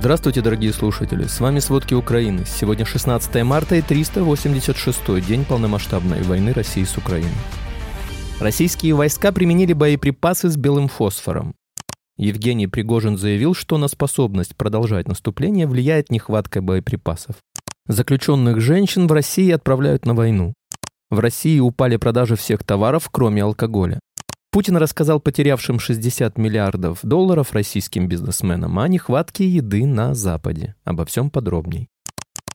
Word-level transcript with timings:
Здравствуйте, 0.00 0.40
дорогие 0.40 0.72
слушатели! 0.72 1.24
С 1.24 1.40
вами 1.40 1.58
«Сводки 1.58 1.92
Украины». 1.92 2.46
Сегодня 2.46 2.86
16 2.86 3.44
марта 3.44 3.76
и 3.76 3.82
386-й 3.82 5.20
день 5.20 5.44
полномасштабной 5.44 6.22
войны 6.22 6.54
России 6.54 6.84
с 6.84 6.96
Украиной. 6.96 7.28
Российские 8.40 8.94
войска 8.94 9.30
применили 9.30 9.74
боеприпасы 9.74 10.48
с 10.48 10.56
белым 10.56 10.88
фосфором. 10.88 11.54
Евгений 12.16 12.66
Пригожин 12.66 13.18
заявил, 13.18 13.52
что 13.54 13.76
на 13.76 13.88
способность 13.88 14.56
продолжать 14.56 15.06
наступление 15.06 15.66
влияет 15.66 16.10
нехватка 16.10 16.62
боеприпасов. 16.62 17.36
Заключенных 17.86 18.58
женщин 18.62 19.06
в 19.06 19.12
России 19.12 19.50
отправляют 19.50 20.06
на 20.06 20.14
войну. 20.14 20.54
В 21.10 21.18
России 21.18 21.60
упали 21.60 21.96
продажи 21.98 22.36
всех 22.36 22.64
товаров, 22.64 23.10
кроме 23.12 23.42
алкоголя. 23.42 24.00
Путин 24.52 24.76
рассказал 24.78 25.20
потерявшим 25.20 25.78
60 25.78 26.36
миллиардов 26.36 26.98
долларов 27.04 27.52
российским 27.52 28.08
бизнесменам 28.08 28.80
о 28.80 28.88
нехватке 28.88 29.48
еды 29.48 29.86
на 29.86 30.12
Западе. 30.12 30.74
Обо 30.82 31.04
всем 31.04 31.30
подробней. 31.30 31.88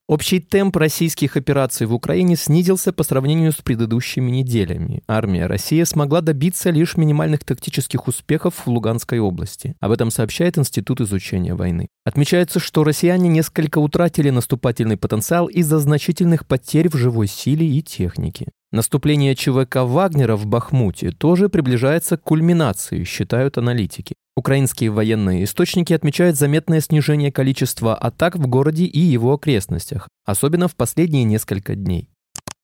Общий 0.07 0.39
темп 0.39 0.75
российских 0.75 1.37
операций 1.37 1.87
в 1.87 1.93
Украине 1.93 2.35
снизился 2.35 2.91
по 2.91 3.03
сравнению 3.03 3.53
с 3.53 3.55
предыдущими 3.55 4.29
неделями. 4.29 5.03
Армия 5.07 5.47
России 5.47 5.81
смогла 5.83 6.19
добиться 6.19 6.69
лишь 6.69 6.97
минимальных 6.97 7.45
тактических 7.45 8.07
успехов 8.07 8.53
в 8.65 8.67
Луганской 8.67 9.19
области. 9.19 9.75
Об 9.79 9.91
этом 9.91 10.11
сообщает 10.11 10.57
Институт 10.57 10.99
изучения 10.99 11.55
войны. 11.55 11.87
Отмечается, 12.03 12.59
что 12.59 12.83
россияне 12.83 13.29
несколько 13.29 13.79
утратили 13.79 14.29
наступательный 14.31 14.97
потенциал 14.97 15.47
из-за 15.47 15.79
значительных 15.79 16.45
потерь 16.45 16.89
в 16.89 16.97
живой 16.97 17.27
силе 17.27 17.65
и 17.65 17.81
технике. 17.81 18.49
Наступление 18.75 19.35
ЧВК 19.35 19.85
Вагнера 19.85 20.35
в 20.35 20.47
Бахмуте 20.47 21.11
тоже 21.11 21.47
приближается 21.47 22.17
к 22.17 22.23
кульминации, 22.23 23.05
считают 23.05 23.57
аналитики. 23.57 24.15
Украинские 24.35 24.89
военные 24.89 25.45
источники 25.45 25.93
отмечают 25.93 26.35
заметное 26.35 26.81
снижение 26.81 27.31
количества 27.31 27.95
атак 27.95 28.35
в 28.35 28.47
городе 28.47 28.83
и 28.83 28.99
его 28.99 29.33
окрестностях, 29.33 30.09
особенно 30.25 30.67
в 30.67 30.75
последние 30.75 31.23
несколько 31.23 31.73
дней. 31.75 32.09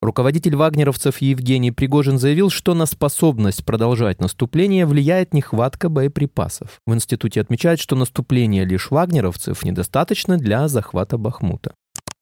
Руководитель 0.02 0.58
вагнеровцев 0.58 1.20
Евгений 1.20 1.72
Пригожин 1.72 2.20
заявил, 2.20 2.50
что 2.50 2.74
на 2.74 2.88
способность 2.88 3.64
продолжать 3.64 4.20
наступление 4.20 4.86
влияет 4.86 5.34
нехватка 5.34 5.88
боеприпасов. 5.88 6.82
В 6.86 6.94
институте 6.94 7.40
отмечают, 7.40 7.80
что 7.80 7.96
наступление 7.96 8.66
лишь 8.66 8.92
вагнеровцев 8.92 9.64
недостаточно 9.64 10.38
для 10.38 10.68
захвата 10.68 11.18
Бахмута. 11.18 11.74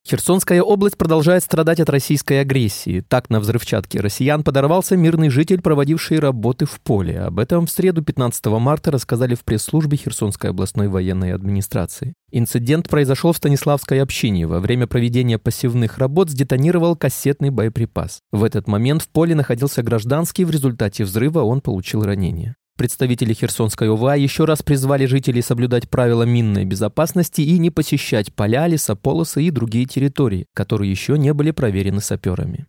Херсонская 0.09 0.63
область 0.63 0.97
продолжает 0.97 1.43
страдать 1.43 1.79
от 1.79 1.87
российской 1.87 2.41
агрессии. 2.41 3.05
Так 3.07 3.29
на 3.29 3.39
взрывчатке 3.39 3.99
россиян 3.99 4.43
подорвался 4.43 4.97
мирный 4.97 5.29
житель, 5.29 5.61
проводивший 5.61 6.17
работы 6.17 6.65
в 6.65 6.81
поле. 6.81 7.19
Об 7.21 7.37
этом 7.37 7.67
в 7.67 7.69
среду 7.69 8.01
15 8.01 8.43
марта 8.47 8.89
рассказали 8.89 9.35
в 9.35 9.43
пресс-службе 9.43 9.97
Херсонской 9.97 10.49
областной 10.49 10.87
военной 10.87 11.31
администрации. 11.31 12.15
Инцидент 12.31 12.89
произошел 12.89 13.33
в 13.33 13.37
Станиславской 13.37 14.01
общине. 14.01 14.47
Во 14.47 14.59
время 14.59 14.87
проведения 14.87 15.37
пассивных 15.37 15.99
работ 15.99 16.31
сдетонировал 16.31 16.95
кассетный 16.95 17.51
боеприпас. 17.51 18.21
В 18.31 18.43
этот 18.43 18.67
момент 18.67 19.03
в 19.03 19.09
поле 19.09 19.35
находился 19.35 19.83
гражданский, 19.83 20.43
в 20.43 20.49
результате 20.49 21.03
взрыва 21.03 21.41
он 21.41 21.61
получил 21.61 22.01
ранение. 22.01 22.55
Представители 22.79 23.33
Херсонской 23.33 23.89
ОВА 23.89 24.15
еще 24.15 24.45
раз 24.45 24.63
призвали 24.63 25.05
жителей 25.05 25.41
соблюдать 25.41 25.89
правила 25.89 26.23
минной 26.23 26.63
безопасности 26.63 27.41
и 27.41 27.59
не 27.59 27.71
посещать 27.71 28.33
поля, 28.33 28.67
лесополосы 28.67 29.43
и 29.43 29.51
другие 29.51 29.83
территории, 29.83 30.45
которые 30.53 30.89
еще 30.89 31.17
не 31.17 31.33
были 31.33 31.51
проверены 31.51 31.99
саперами. 31.99 32.67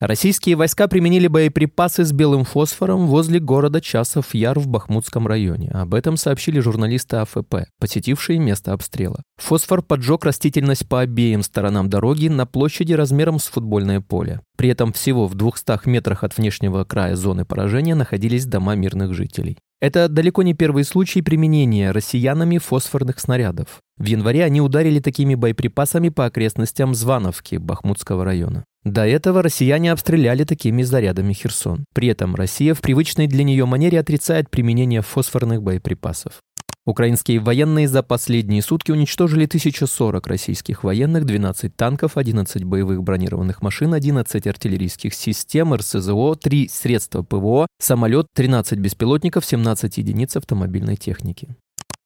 Российские 0.00 0.56
войска 0.56 0.88
применили 0.88 1.26
боеприпасы 1.26 2.06
с 2.06 2.12
белым 2.12 2.44
фосфором 2.44 3.06
возле 3.06 3.38
города 3.38 3.82
Часов 3.82 4.34
Яр 4.34 4.58
в 4.58 4.66
Бахмутском 4.66 5.26
районе. 5.26 5.70
Об 5.72 5.92
этом 5.92 6.16
сообщили 6.16 6.58
журналисты 6.58 7.18
АФП, 7.18 7.66
посетившие 7.78 8.38
место 8.38 8.72
обстрела. 8.72 9.22
Фосфор 9.36 9.82
поджег 9.82 10.24
растительность 10.24 10.88
по 10.88 11.00
обеим 11.00 11.42
сторонам 11.42 11.90
дороги 11.90 12.28
на 12.28 12.46
площади 12.46 12.94
размером 12.94 13.38
с 13.38 13.48
футбольное 13.48 14.00
поле. 14.00 14.40
При 14.56 14.70
этом 14.70 14.94
всего 14.94 15.26
в 15.26 15.34
200 15.34 15.86
метрах 15.86 16.24
от 16.24 16.34
внешнего 16.34 16.84
края 16.84 17.14
зоны 17.14 17.44
поражения 17.44 17.94
находились 17.94 18.46
дома 18.46 18.76
мирных 18.76 19.12
жителей. 19.12 19.58
Это 19.80 20.08
далеко 20.08 20.42
не 20.42 20.52
первый 20.52 20.84
случай 20.84 21.22
применения 21.22 21.90
россиянами 21.90 22.58
фосфорных 22.58 23.18
снарядов. 23.18 23.80
В 23.96 24.04
январе 24.04 24.44
они 24.44 24.60
ударили 24.60 25.00
такими 25.00 25.34
боеприпасами 25.34 26.10
по 26.10 26.26
окрестностям 26.26 26.94
Звановки 26.94 27.56
Бахмутского 27.56 28.24
района. 28.24 28.64
До 28.84 29.06
этого 29.06 29.42
россияне 29.42 29.92
обстреляли 29.92 30.44
такими 30.44 30.82
зарядами 30.82 31.32
Херсон. 31.32 31.84
При 31.94 32.08
этом 32.08 32.34
Россия 32.34 32.74
в 32.74 32.80
привычной 32.80 33.26
для 33.26 33.44
нее 33.44 33.64
манере 33.64 34.00
отрицает 34.00 34.50
применение 34.50 35.02
фосфорных 35.02 35.62
боеприпасов. 35.62 36.40
Украинские 36.86 37.40
военные 37.40 37.86
за 37.88 38.02
последние 38.02 38.62
сутки 38.62 38.90
уничтожили 38.90 39.44
1040 39.44 40.26
российских 40.26 40.82
военных, 40.82 41.26
12 41.26 41.76
танков, 41.76 42.16
11 42.16 42.64
боевых 42.64 43.02
бронированных 43.02 43.60
машин, 43.60 43.92
11 43.92 44.46
артиллерийских 44.46 45.12
систем, 45.12 45.74
РСЗО, 45.74 46.36
3 46.36 46.68
средства 46.68 47.22
ПВО, 47.22 47.66
самолет, 47.78 48.28
13 48.34 48.78
беспилотников, 48.78 49.44
17 49.44 49.98
единиц 49.98 50.36
автомобильной 50.36 50.96
техники. 50.96 51.54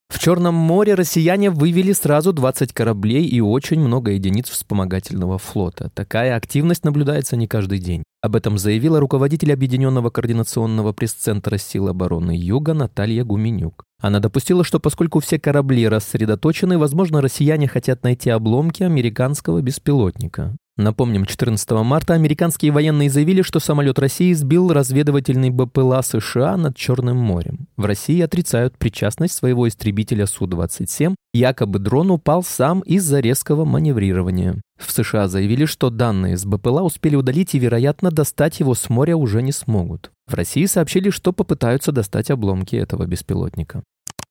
В 0.09 0.19
Черном 0.19 0.55
море 0.55 0.95
россияне 0.95 1.51
вывели 1.51 1.93
сразу 1.93 2.33
20 2.33 2.73
кораблей 2.73 3.27
и 3.27 3.41
очень 3.41 3.81
много 3.81 4.13
единиц 4.13 4.49
вспомогательного 4.49 5.39
флота. 5.39 5.91
Такая 5.95 6.37
активность 6.37 6.85
наблюдается 6.85 7.37
не 7.37 7.47
каждый 7.47 7.79
день. 7.79 8.05
Об 8.23 8.37
этом 8.37 8.57
заявила 8.57 9.01
руководитель 9.01 9.53
Объединенного 9.53 10.11
координационного 10.11 10.93
пресс-центра 10.93 11.59
сил 11.59 11.89
обороны 11.89 12.31
Юга 12.31 12.75
Наталья 12.75 13.25
Гуменюк. 13.25 13.85
Она 14.01 14.21
допустила, 14.21 14.65
что 14.65 14.81
поскольку 14.81 15.21
все 15.21 15.39
корабли 15.39 15.89
рассредоточены, 15.89 16.79
возможно, 16.79 17.21
россияне 17.21 17.67
хотят 17.67 18.03
найти 18.03 18.31
обломки 18.31 18.83
американского 18.83 19.63
беспилотника. 19.63 20.57
Напомним, 20.77 21.25
14 21.25 21.71
марта 21.85 22.15
американские 22.15 22.73
военные 22.73 23.09
заявили, 23.09 23.43
что 23.43 23.61
самолет 23.61 24.01
России 24.01 24.33
сбил 24.33 24.73
разведывательный 24.73 25.51
БПЛА 25.51 26.03
США 26.03 26.57
над 26.57 26.77
Черным 26.77 27.17
морем. 27.17 27.69
В 27.77 27.85
России 27.85 28.21
отрицают 28.21 28.77
причастность 28.77 29.35
своего 29.35 29.69
истребителя 29.69 30.27
Су-27, 30.27 31.15
якобы 31.33 31.79
дрон 31.79 32.11
упал 32.11 32.43
сам 32.43 32.81
из-за 32.81 33.21
резкого 33.21 33.65
маневрирования. 33.65 34.61
В 34.77 34.91
США 34.91 35.29
заявили, 35.29 35.65
что 35.65 35.91
данные 35.91 36.37
с 36.37 36.45
БПЛА 36.45 36.83
успели 36.83 37.15
удалить 37.15 37.55
и, 37.55 37.61
вероятно, 37.61 38.11
достать 38.11 38.59
его 38.59 38.75
с 38.75 38.89
моря 38.91 39.17
уже 39.17 39.43
не 39.43 39.53
смогут. 39.53 40.11
В 40.27 40.35
России 40.35 40.67
сообщили, 40.67 41.11
что 41.11 41.33
попытаются 41.33 41.93
достать 41.93 42.33
обломки 42.33 42.75
этого 42.75 43.07
беспилотника. 43.07 43.85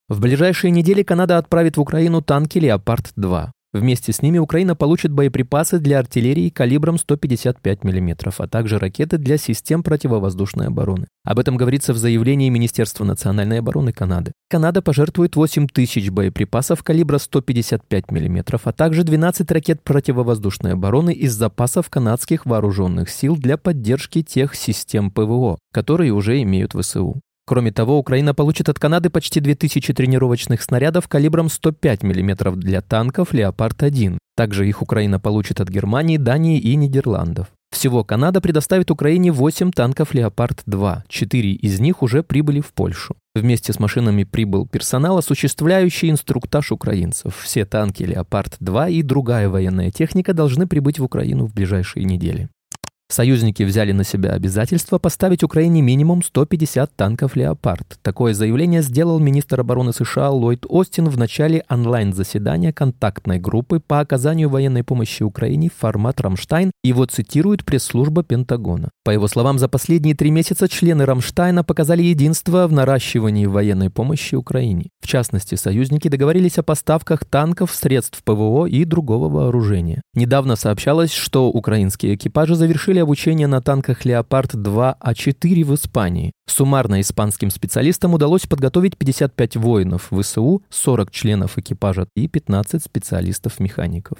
В 0.10 0.20
ближайшие 0.20 0.72
недели 0.72 1.04
Канада 1.04 1.38
отправит 1.38 1.78
в 1.78 1.82
Украину 1.82 2.22
танки 2.22 2.58
«Леопард-2». 2.58 3.52
Вместе 3.74 4.14
с 4.14 4.22
ними 4.22 4.38
Украина 4.38 4.76
получит 4.76 5.12
боеприпасы 5.12 5.80
для 5.80 5.98
артиллерии 5.98 6.50
калибром 6.50 7.00
155 7.00 7.84
мм, 7.84 8.32
а 8.38 8.48
также 8.48 8.78
ракеты 8.78 9.18
для 9.18 9.40
систем 9.40 9.82
противовоздушной 9.82 10.68
обороны. 10.68 11.08
Об 11.24 11.40
этом 11.40 11.58
говорится 11.58 11.94
в 11.94 11.98
заявлении 11.98 12.50
Министерства 12.50 13.04
национальной 13.04 13.60
обороны 13.60 13.92
Канады. 13.92 14.34
Канада 14.48 14.84
пожертвует 14.84 15.36
8 15.36 15.68
тысяч 15.68 16.12
боеприпасов 16.12 16.84
калибра 16.84 17.18
155 17.18 18.12
мм, 18.12 18.60
а 18.64 18.72
также 18.74 19.04
12 19.04 19.50
ракет 19.50 19.82
противовоздушной 19.82 20.74
обороны 20.74 21.12
из 21.12 21.34
запасов 21.34 21.90
канадских 21.90 22.46
вооруженных 22.46 23.10
сил 23.10 23.36
для 23.36 23.58
поддержки 23.58 24.22
тех 24.22 24.54
систем 24.54 25.10
ПВО, 25.10 25.58
которые 25.72 26.14
уже 26.14 26.40
имеют 26.44 26.74
ВСУ. 26.74 27.22
Кроме 27.46 27.72
того, 27.72 27.98
Украина 28.00 28.34
получит 28.34 28.70
от 28.70 28.80
Канады 28.80 29.10
почти 29.10 29.42
2000 29.42 29.94
тренировочных 29.94 30.62
снарядов 30.62 31.10
калибром 31.10 31.50
105 31.50 32.04
мм 32.04 32.56
для 32.56 32.82
танков 32.82 33.34
«Леопард-1». 33.34 34.18
Также 34.36 34.68
их 34.68 34.82
Украина 34.82 35.20
получит 35.20 35.60
от 35.60 35.68
Германии, 35.68 36.18
Дании 36.18 36.58
и 36.58 36.76
Нидерландов. 36.76 37.48
Всего 37.74 38.04
Канада 38.06 38.40
предоставит 38.40 38.92
Украине 38.92 39.32
8 39.32 39.72
танков 39.72 40.14
«Леопард-2». 40.14 41.02
Четыре 41.10 41.52
из 41.52 41.82
них 41.82 42.02
уже 42.02 42.24
прибыли 42.24 42.62
в 42.62 42.72
Польшу. 42.72 43.18
Вместе 43.36 43.74
с 43.74 43.80
машинами 43.80 44.24
прибыл 44.24 44.66
персонал, 44.66 45.18
осуществляющий 45.18 46.12
инструктаж 46.12 46.72
украинцев. 46.72 47.36
Все 47.44 47.66
танки 47.66 48.04
«Леопард-2» 48.04 48.92
и 48.92 49.02
другая 49.02 49.50
военная 49.50 49.92
техника 49.92 50.34
должны 50.34 50.66
прибыть 50.66 51.00
в 51.00 51.04
Украину 51.04 51.48
в 51.48 51.54
ближайшие 51.54 52.06
недели. 52.06 52.48
Союзники 53.14 53.62
взяли 53.62 53.92
на 53.92 54.04
себя 54.04 54.32
обязательство 54.32 54.98
поставить 54.98 55.44
Украине 55.44 55.84
минимум 55.84 56.24
150 56.24 56.96
танков 56.96 57.36
«Леопард». 57.36 58.00
Такое 58.02 58.34
заявление 58.34 58.82
сделал 58.82 59.20
министр 59.20 59.62
обороны 59.62 59.94
США 59.94 60.32
Ллойд 60.32 60.66
Остин 60.68 61.08
в 61.10 61.18
начале 61.20 61.64
онлайн-заседания 61.70 62.74
контактной 62.74 63.38
группы 63.38 63.80
по 63.80 64.00
оказанию 64.00 64.50
военной 64.50 64.84
помощи 64.84 65.22
Украине 65.22 65.70
в 65.70 65.80
формате 65.80 66.22
«Рамштайн». 66.22 66.72
Его 66.84 67.06
цитирует 67.06 67.64
пресс-служба 67.66 68.24
Пентагона. 68.24 68.90
По 69.04 69.12
его 69.12 69.28
словам, 69.28 69.60
за 69.60 69.68
последние 69.68 70.16
три 70.16 70.32
месяца 70.32 70.68
члены 70.68 71.06
«Рамштайна» 71.06 71.64
показали 71.64 72.02
единство 72.02 72.66
в 72.66 72.72
наращивании 72.72 73.46
военной 73.46 73.92
помощи 73.92 74.34
Украине. 74.34 74.88
В 75.04 75.08
частности, 75.08 75.54
союзники 75.54 76.08
договорились 76.08 76.58
о 76.58 76.64
поставках 76.64 77.26
танков, 77.26 77.76
средств 77.76 78.24
ПВО 78.24 78.66
и 78.66 78.86
другого 78.86 79.30
вооружения. 79.30 80.02
Недавно 80.16 80.56
сообщалось, 80.56 81.14
что 81.14 81.52
украинские 81.52 82.16
экипажи 82.16 82.56
завершили 82.56 83.03
обучение 83.04 83.48
на 83.48 83.62
танках 83.62 84.06
«Леопард-2А4» 84.06 85.64
в 85.64 85.76
Испании. 85.76 86.32
Суммарно 86.48 87.00
испанским 87.02 87.50
специалистам 87.52 88.14
удалось 88.14 88.48
подготовить 88.48 88.98
55 88.98 89.56
воинов 89.58 90.10
ВСУ, 90.12 90.64
40 90.70 91.12
членов 91.12 91.58
экипажа 91.58 92.08
и 92.16 92.28
15 92.28 92.84
специалистов-механиков. 92.84 94.18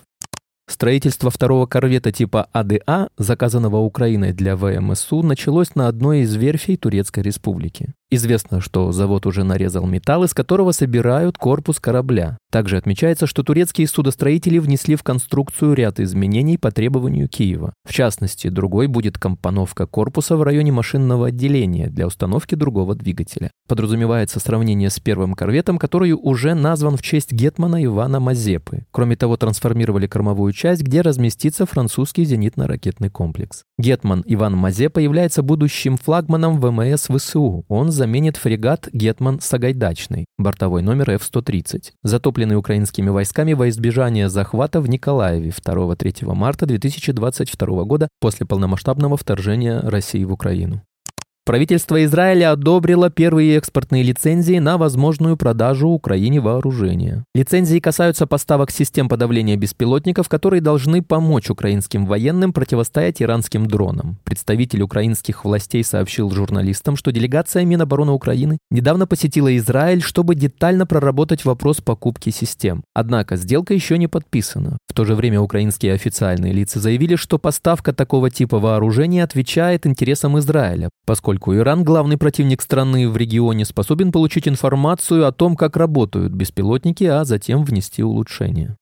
Строительство 0.70 1.30
второго 1.30 1.66
корвета 1.66 2.12
типа 2.12 2.48
АДА, 2.54 3.10
заказанного 3.18 3.78
Украиной 3.78 4.32
для 4.32 4.56
ВМСУ, 4.56 5.22
началось 5.22 5.76
на 5.76 5.88
одной 5.88 6.22
из 6.22 6.34
верфей 6.36 6.78
Турецкой 6.78 7.24
Республики. 7.24 7.94
Известно, 8.16 8.62
что 8.62 8.92
завод 8.92 9.26
уже 9.26 9.44
нарезал 9.44 9.88
металл, 9.88 10.24
из 10.26 10.36
которого 10.36 10.72
собирают 10.72 11.40
корпус 11.40 11.80
корабля. 11.80 12.38
Также 12.52 12.78
отмечается, 12.78 13.26
что 13.26 13.42
турецкие 13.42 13.88
судостроители 13.88 14.60
внесли 14.60 14.96
в 14.96 15.02
конструкцию 15.02 15.74
ряд 15.74 16.00
изменений 16.00 16.60
по 16.60 16.70
требованию 16.70 17.28
Киева. 17.28 17.74
В 17.84 17.92
частности, 17.92 18.50
другой 18.50 18.86
будет 18.86 19.18
компоновка 19.18 19.88
корпуса 19.88 20.38
в 20.38 20.44
районе 20.44 20.72
машинного 20.72 21.30
отделения 21.30 21.88
для 21.90 22.06
установки 22.06 22.54
другого 22.54 22.94
двигателя. 22.94 23.50
Подразумевается 23.68 24.40
сравнение 24.40 24.92
с 24.92 25.00
первым 25.00 25.34
корветом, 25.34 25.80
который 25.80 26.12
уже 26.12 26.54
назван 26.54 26.98
в 26.98 27.02
честь 27.02 27.32
гетмана 27.32 27.84
Ивана 27.84 28.20
Мазепы. 28.20 28.86
Кроме 28.92 29.16
того, 29.16 29.38
трансформировали 29.38 30.06
кормовую 30.06 30.54
часть, 30.54 30.84
где 30.84 31.02
разместится 31.02 31.66
французский 31.66 32.26
зенитно-ракетный 32.26 33.10
комплекс. 33.10 33.64
Гетман 33.80 34.22
Иван 34.28 34.56
Мазепа 34.56 35.00
является 35.00 35.42
будущим 35.42 35.98
флагманом 35.98 36.60
ВМС 36.60 37.08
ВСУ. 37.08 37.66
Он 37.68 37.92
заменит 38.04 38.36
фрегат 38.36 38.90
«Гетман 38.92 39.40
Сагайдачный», 39.40 40.26
бортовой 40.38 40.82
номер 40.82 41.12
F-130, 41.12 41.94
затопленный 42.04 42.58
украинскими 42.58 43.08
войсками 43.08 43.54
во 43.54 43.70
избежание 43.70 44.28
захвата 44.28 44.82
в 44.82 44.90
Николаеве 44.90 45.52
2-3 45.52 46.34
марта 46.34 46.66
2022 46.66 47.84
года 47.86 48.10
после 48.20 48.46
полномасштабного 48.46 49.16
вторжения 49.16 49.80
России 49.80 50.26
в 50.26 50.34
Украину. 50.34 50.82
Правительство 51.46 52.02
Израиля 52.06 52.54
одобрило 52.54 53.10
первые 53.10 53.58
экспортные 53.58 54.02
лицензии 54.02 54.60
на 54.60 54.78
возможную 54.78 55.36
продажу 55.36 55.90
Украине 55.90 56.40
вооружения. 56.40 57.26
Лицензии 57.36 57.80
касаются 57.80 58.26
поставок 58.26 58.72
систем 58.72 59.10
подавления 59.10 59.58
беспилотников, 59.58 60.30
которые 60.30 60.62
должны 60.62 61.02
помочь 61.02 61.50
украинским 61.50 62.06
военным 62.06 62.54
противостоять 62.54 63.22
иранским 63.22 63.68
дронам. 63.68 64.20
Представитель 64.24 64.84
украинских 64.84 65.44
властей 65.44 65.84
сообщил 65.84 66.32
журналистам, 66.32 66.96
что 66.96 67.12
делегация 67.12 67.66
Минобороны 67.66 68.14
Украины 68.14 68.58
недавно 68.72 69.06
посетила 69.06 69.54
Израиль, 69.58 70.02
чтобы 70.02 70.36
детально 70.36 70.86
проработать 70.86 71.44
вопрос 71.44 71.82
покупки 71.82 72.30
систем. 72.30 72.86
Однако 72.94 73.36
сделка 73.36 73.74
еще 73.74 73.98
не 73.98 74.08
подписана. 74.08 74.78
В 74.88 74.94
то 74.94 75.04
же 75.04 75.16
время 75.16 75.42
украинские 75.42 75.94
официальные 75.94 76.54
лица 76.54 76.80
заявили, 76.80 77.18
что 77.18 77.38
поставка 77.38 77.92
такого 77.92 78.30
типа 78.30 78.60
вооружения 78.60 79.24
отвечает 79.26 79.86
интересам 79.86 80.38
Израиля, 80.40 80.90
поскольку 81.06 81.33
поскольку 81.34 81.56
Иран, 81.56 81.84
главный 81.84 82.18
противник 82.18 82.62
страны 82.62 83.10
в 83.10 83.18
регионе, 83.18 83.66
способен 83.66 84.12
получить 84.12 84.48
информацию 84.48 85.26
о 85.26 85.32
том, 85.32 85.56
как 85.56 85.76
работают 85.78 86.32
беспилотники, 86.32 87.06
а 87.06 87.26
затем 87.26 87.64
внести 87.64 88.04
улучшения. 88.04 88.78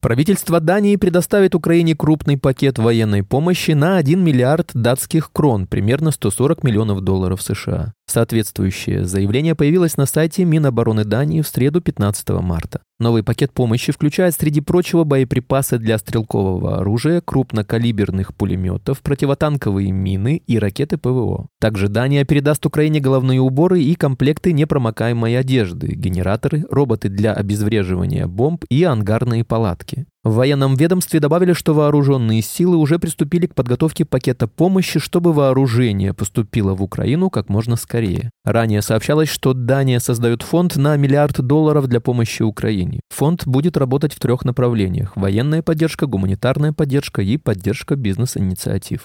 Правительство 0.00 0.58
Дании 0.58 0.96
предоставит 0.96 1.54
Украине 1.54 1.94
крупный 1.94 2.36
пакет 2.36 2.78
военной 2.78 3.22
помощи 3.22 3.70
на 3.70 3.96
1 3.96 4.22
миллиард 4.22 4.72
датских 4.74 5.30
крон, 5.32 5.68
примерно 5.68 6.10
140 6.10 6.64
миллионов 6.64 7.00
долларов 7.00 7.40
США. 7.40 7.94
Соответствующее 8.06 9.04
заявление 9.04 9.54
появилось 9.54 9.96
на 9.96 10.06
сайте 10.06 10.44
Минобороны 10.44 11.04
Дании 11.04 11.42
в 11.42 11.48
среду 11.48 11.80
15 11.80 12.28
марта. 12.40 12.80
Новый 13.00 13.24
пакет 13.24 13.52
помощи 13.52 13.90
включает, 13.90 14.34
среди 14.34 14.60
прочего, 14.60 15.02
боеприпасы 15.02 15.78
для 15.78 15.98
стрелкового 15.98 16.78
оружия, 16.78 17.20
крупнокалиберных 17.20 18.34
пулеметов, 18.34 19.00
противотанковые 19.02 19.90
мины 19.90 20.42
и 20.46 20.58
ракеты 20.60 20.96
ПВО. 20.96 21.48
Также 21.60 21.88
Дания 21.88 22.24
передаст 22.24 22.64
Украине 22.66 23.00
головные 23.00 23.40
уборы 23.40 23.82
и 23.82 23.96
комплекты 23.96 24.52
непромокаемой 24.52 25.36
одежды, 25.36 25.88
генераторы, 25.88 26.64
роботы 26.70 27.08
для 27.08 27.32
обезвреживания 27.32 28.28
бомб 28.28 28.64
и 28.70 28.84
ангарные 28.84 29.44
палатки. 29.44 30.06
В 30.24 30.36
военном 30.36 30.74
ведомстве 30.74 31.20
добавили, 31.20 31.52
что 31.52 31.74
вооруженные 31.74 32.40
силы 32.40 32.78
уже 32.78 32.98
приступили 32.98 33.46
к 33.46 33.54
подготовке 33.54 34.06
пакета 34.06 34.48
помощи, 34.48 34.98
чтобы 34.98 35.34
вооружение 35.34 36.14
поступило 36.14 36.74
в 36.74 36.82
Украину 36.82 37.28
как 37.28 37.50
можно 37.50 37.76
скорее. 37.76 38.30
Ранее 38.42 38.80
сообщалось, 38.80 39.28
что 39.28 39.52
Дания 39.52 39.98
создает 39.98 40.42
фонд 40.42 40.76
на 40.76 40.96
миллиард 40.96 41.42
долларов 41.42 41.88
для 41.88 42.00
помощи 42.00 42.42
Украине. 42.42 43.00
Фонд 43.10 43.46
будет 43.46 43.76
работать 43.76 44.14
в 44.14 44.18
трех 44.18 44.46
направлениях– 44.46 45.12
военная 45.14 45.62
поддержка, 45.62 46.06
гуманитарная 46.06 46.72
поддержка 46.72 47.20
и 47.20 47.36
поддержка 47.36 47.94
бизнес-инициатив. 47.94 49.04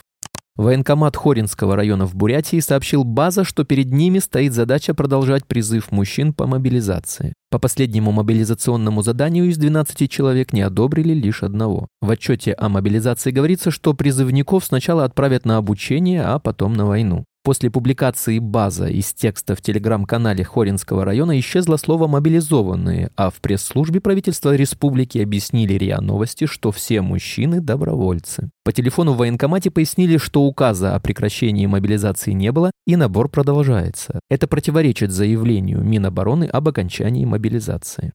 Военкомат 0.55 1.17
Хоринского 1.17 1.75
района 1.75 2.05
в 2.05 2.15
Бурятии 2.15 2.61
сообщил 2.61 3.03
База, 3.03 3.43
что 3.43 3.65
перед 3.65 3.91
ними 3.91 4.19
стоит 4.19 4.53
задача 4.53 4.93
продолжать 4.93 5.45
призыв 5.45 5.91
мужчин 5.91 6.33
по 6.33 6.47
мобилизации. 6.47 7.33
По 7.51 7.57
последнему 7.57 8.11
мобилизационному 8.11 9.01
заданию 9.01 9.45
из 9.45 9.57
12 9.57 10.09
человек 10.09 10.53
не 10.53 10.61
одобрили 10.61 11.13
лишь 11.13 11.41
одного. 11.41 11.87
В 11.99 12.11
отчете 12.11 12.53
о 12.53 12.69
мобилизации 12.69 13.31
говорится, 13.31 13.71
что 13.71 13.95
призывников 13.95 14.65
сначала 14.65 15.03
отправят 15.03 15.45
на 15.45 15.57
обучение, 15.57 16.21
а 16.23 16.37
потом 16.37 16.73
на 16.73 16.85
войну. 16.85 17.25
После 17.49 17.71
публикации 17.71 18.37
база 18.37 18.85
из 18.89 19.11
текста 19.11 19.55
в 19.55 19.61
телеграм-канале 19.63 20.43
Хоринского 20.43 21.03
района 21.03 21.39
исчезло 21.39 21.77
слово 21.77 22.05
«мобилизованные», 22.05 23.09
а 23.15 23.31
в 23.31 23.41
пресс-службе 23.41 23.99
правительства 24.01 24.55
республики 24.55 25.17
объяснили 25.17 25.73
РИА 25.73 25.99
Новости, 25.99 26.45
что 26.45 26.71
все 26.71 27.01
мужчины– 27.01 27.59
добровольцы. 27.61 28.51
По 28.63 28.71
телефону 28.71 29.13
в 29.13 29.17
военкомате 29.17 29.71
пояснили, 29.71 30.17
что 30.17 30.43
указа 30.43 30.93
о 30.93 30.99
прекращении 30.99 31.65
мобилизации 31.65 32.33
не 32.33 32.51
было 32.51 32.69
и 32.85 32.95
набор 32.95 33.29
продолжается. 33.29 34.19
Это 34.29 34.45
противоречит 34.45 35.09
заявлению 35.09 35.81
Минобороны 35.81 36.43
об 36.43 36.67
окончании 36.67 37.25
мобилизации. 37.25 38.13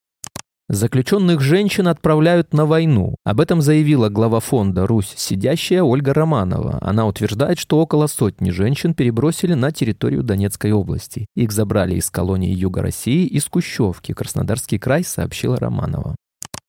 Заключенных 0.71 1.41
женщин 1.41 1.89
отправляют 1.89 2.55
на 2.55 2.65
войну. 2.65 3.17
Об 3.23 3.41
этом 3.41 3.61
заявила 3.61 4.09
глава 4.09 4.41
фонда 4.41 4.87
«Русь 4.87 5.13
сидящая» 5.15 5.83
Ольга 5.83 6.15
Романова. 6.15 6.79
Она 6.81 7.07
утверждает, 7.07 7.59
что 7.59 7.81
около 7.81 8.07
сотни 8.07 8.49
женщин 8.49 8.95
перебросили 8.95 9.53
на 9.53 9.73
территорию 9.73 10.23
Донецкой 10.23 10.73
области. 10.73 11.27
Их 11.37 11.53
забрали 11.53 11.97
из 11.97 12.11
колонии 12.11 12.55
Юга 12.55 12.81
России 12.81 13.27
из 13.27 13.45
Кущевки. 13.45 14.15
Краснодарский 14.15 14.79
край 14.79 15.05
сообщила 15.05 15.59
Романова. 15.59 16.17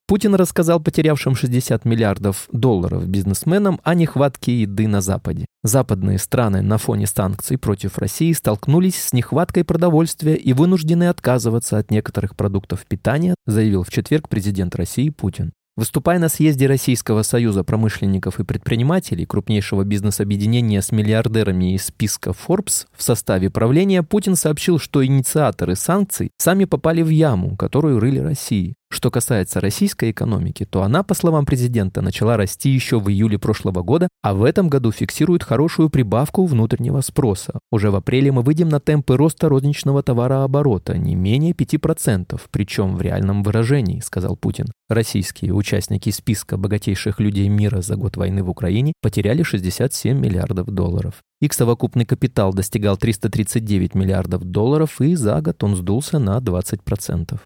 Путин 0.07 0.36
рассказал 0.36 0.80
потерявшим 0.80 1.34
60 1.34 1.84
миллиардов 1.84 2.48
долларов 2.52 3.07
бизнесменам 3.07 3.81
о 3.84 3.96
нехватке 3.96 4.62
еды 4.62 4.88
на 4.88 5.02
Западе. 5.02 5.48
Западные 5.63 6.19
страны 6.19 6.62
на 6.62 6.78
фоне 6.78 7.07
санкций 7.07 7.57
против 7.57 7.98
России 7.98 8.31
столкнулись 8.34 9.02
с 9.02 9.13
нехваткой 9.13 9.63
продовольствия 9.63 10.36
и 10.36 10.54
вынуждены 10.54 11.10
отказываться 11.10 11.80
от 11.80 11.90
некоторых 11.90 12.36
продуктов 12.36 12.86
питания, 12.86 13.34
заявил 13.48 13.81
в 13.81 13.90
четверг 13.90 14.30
президент 14.30 14.75
России 14.75 15.10
Путин. 15.10 15.54
Выступая 15.77 16.20
на 16.20 16.29
съезде 16.29 16.68
Российского 16.68 17.24
союза 17.24 17.65
промышленников 17.65 18.39
и 18.39 18.46
предпринимателей, 18.46 19.25
крупнейшего 19.25 19.84
бизнес-объединения 19.84 20.82
с 20.82 20.94
миллиардерами 20.94 21.74
из 21.74 21.88
списка 21.88 22.29
Forbes, 22.29 22.86
в 22.96 23.03
составе 23.03 23.50
правления 23.50 24.01
Путин 24.01 24.38
сообщил, 24.38 24.79
что 24.79 25.06
инициаторы 25.06 25.75
санкций 25.75 26.32
сами 26.38 26.63
попали 26.63 27.01
в 27.01 27.10
яму, 27.10 27.58
которую 27.58 28.00
рыли 28.00 28.20
России. 28.20 28.75
Что 28.96 29.12
касается 29.12 29.60
российской 29.60 30.12
экономики, 30.12 30.64
то 30.66 30.82
она, 30.82 31.04
по 31.04 31.16
словам 31.16 31.46
президента, 31.46 32.02
начала 32.02 32.38
расти 32.38 32.70
еще 32.70 32.98
в 32.98 33.10
июле 33.10 33.38
прошлого 33.38 33.84
года, 33.84 34.08
а 34.24 34.34
в 34.34 34.42
этом 34.46 34.70
году 34.70 34.94
фиксирует 34.94 35.44
хорошую 35.44 35.90
прибавку 35.90 36.46
внутреннего 36.46 37.02
спроса. 37.02 37.60
Уже 37.74 37.92
в 37.92 37.98
апреле 37.98 38.32
мы 38.32 38.42
выйдем 38.42 38.70
на 38.70 38.80
темпы 38.80 39.18
роста 39.18 39.50
розничного 39.50 40.02
товарооборота 40.02 40.98
не 40.98 41.14
менее 41.14 41.52
5%, 41.52 42.40
причем 42.50 42.96
в 42.96 43.02
реальном 43.02 43.44
выражении, 43.44 44.00
сказал 44.00 44.38
Путин. 44.38 44.68
Российские 44.88 45.54
участники 45.54 46.10
списка 46.10 46.56
богатейших 46.56 47.20
людей 47.20 47.50
мира 47.50 47.82
за 47.82 47.98
год 47.98 48.16
войны 48.16 48.44
в 48.44 48.50
Украине 48.50 48.94
потеряли 49.02 49.44
67 49.44 50.18
миллиардов 50.18 50.68
долларов. 50.68 51.16
Их 51.42 51.52
совокупный 51.52 52.06
капитал 52.06 52.54
достигал 52.54 52.96
339 52.96 53.94
миллиардов 53.94 54.46
долларов, 54.46 55.02
и 55.02 55.16
за 55.16 55.42
год 55.42 55.62
он 55.66 55.75
сдулся 55.75 56.18
на 56.18 56.38
20%. 56.38 57.42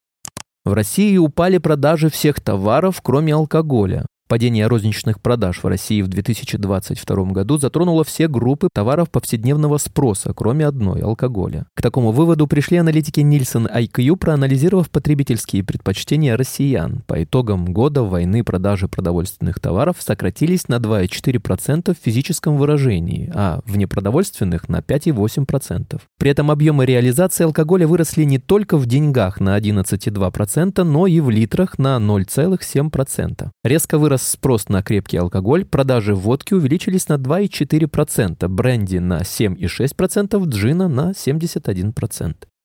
В 0.69 0.73
России 0.73 1.17
упали 1.17 1.57
продажи 1.57 2.11
всех 2.11 2.41
товаров, 2.41 3.01
кроме 3.01 3.33
алкоголя. 3.33 4.05
Падение 4.29 4.67
розничных 4.67 5.19
продаж 5.21 5.63
в 5.63 5.67
России 5.67 6.03
в 6.03 6.07
2022 6.07 7.24
году 7.31 7.57
затронуло 7.57 8.03
все 8.03 8.27
группы 8.27 8.69
товаров 8.71 9.09
повседневного 9.09 9.79
спроса, 9.79 10.33
кроме 10.36 10.67
одной– 10.67 11.01
алкоголя. 11.01 11.65
К 11.74 11.81
такому 11.81 12.12
выводу 12.12 12.45
пришли 12.45 12.77
аналитики 12.77 13.21
Nielsen 13.21 13.67
IQ, 13.75 14.17
проанализировав 14.17 14.91
потребительские 14.91 15.63
предпочтения 15.63 16.38
россиян. 16.38 17.01
По 17.07 17.24
итогам 17.24 17.74
года 17.74 18.03
войны 18.03 18.43
продажи 18.43 18.88
продовольственных 18.88 19.59
товаров 19.59 19.95
сократились 19.98 20.67
на 20.67 20.75
2,4% 20.75 21.95
в 21.95 22.05
физическом 22.05 22.55
выражении, 22.55 23.31
а 23.33 23.62
в 23.65 23.77
непродовольственных– 23.77 24.69
на 24.69 24.81
5,8%. 24.81 26.00
При 26.19 26.29
этом 26.29 26.51
объемы 26.51 26.86
реализации 26.86 27.45
алкоголя 27.45 27.88
выросли 27.88 28.25
не 28.25 28.38
только 28.38 28.77
в 28.77 28.86
деньгах 28.86 29.39
на 29.39 29.57
11,2%, 29.57 30.83
но 30.83 31.07
и 31.07 31.19
в 31.19 31.31
литрах 31.31 31.79
на 31.79 31.98
0,7%. 31.98 33.50
Резко 33.63 33.98
вырос 33.98 34.18
вырос 34.19 34.27
спрос 34.27 34.69
на 34.69 34.83
крепкий 34.83 35.17
алкоголь, 35.17 35.65
продажи 35.65 36.13
водки 36.13 36.53
увеличились 36.53 37.09
на 37.09 37.17
2,4%, 37.17 38.47
бренди 38.47 38.99
на 38.99 39.21
7,6%, 39.21 40.45
джина 40.47 40.88
на 40.88 41.11
71%. 41.11 42.35